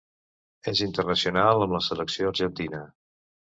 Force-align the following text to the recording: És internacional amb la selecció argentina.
És 0.71 0.81
internacional 0.85 1.67
amb 1.67 1.77
la 1.79 1.85
selecció 1.91 2.33
argentina. 2.35 2.85